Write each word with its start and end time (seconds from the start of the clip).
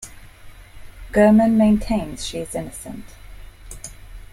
Girman 1.11 1.57
maintains 1.59 2.25
she 2.25 2.39
is 2.39 2.55
innocent. 2.55 3.05